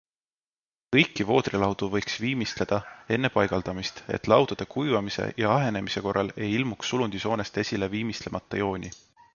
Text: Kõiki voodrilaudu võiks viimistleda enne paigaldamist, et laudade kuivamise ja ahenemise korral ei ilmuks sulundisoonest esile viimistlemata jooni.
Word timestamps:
Kõiki 0.95 1.25
voodrilaudu 1.31 1.89
võiks 1.95 2.15
viimistleda 2.23 2.79
enne 3.17 3.31
paigaldamist, 3.35 4.01
et 4.19 4.31
laudade 4.35 4.67
kuivamise 4.77 5.29
ja 5.45 5.53
ahenemise 5.59 6.05
korral 6.09 6.35
ei 6.47 6.51
ilmuks 6.57 6.95
sulundisoonest 6.95 7.63
esile 7.67 7.93
viimistlemata 7.97 8.63
jooni. 8.65 8.95